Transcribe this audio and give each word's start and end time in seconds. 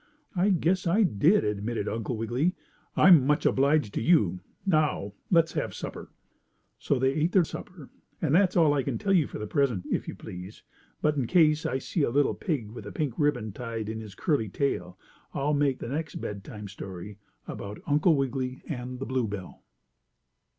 "I 0.35 0.49
guess 0.49 0.87
I 0.87 1.03
did," 1.03 1.43
admitted 1.43 1.87
Uncle 1.87 2.17
Wiggily. 2.17 2.55
"I'm 2.97 3.23
much 3.23 3.45
obliged 3.45 3.93
to 3.93 4.01
you. 4.01 4.39
Now 4.65 5.13
let's 5.29 5.53
have 5.53 5.75
supper." 5.75 6.09
So 6.79 6.97
they 6.97 7.13
ate 7.13 7.31
their 7.33 7.43
supper, 7.43 7.87
and 8.19 8.33
that's 8.33 8.57
all 8.57 8.73
I 8.73 8.81
can 8.81 8.97
tell 8.97 9.13
you 9.13 9.27
for 9.27 9.37
the 9.37 9.45
present, 9.45 9.85
if 9.91 10.07
you 10.07 10.15
please. 10.15 10.63
But, 11.03 11.17
in 11.17 11.27
case 11.27 11.67
I 11.67 11.77
see 11.77 12.01
a 12.01 12.09
little 12.09 12.33
pig 12.33 12.71
with 12.71 12.87
a 12.87 12.91
pink 12.91 13.13
ribbon 13.19 13.51
tied 13.51 13.89
in 13.89 14.01
his 14.01 14.15
curly 14.15 14.49
tail, 14.49 14.97
I'll 15.35 15.53
make 15.53 15.77
the 15.77 15.89
next 15.89 16.15
bedtime 16.15 16.67
story, 16.67 17.19
about 17.47 17.79
Uncle 17.85 18.15
Wiggily 18.15 18.63
and 18.67 18.97
the 18.99 19.05
bluebell. 19.05 19.61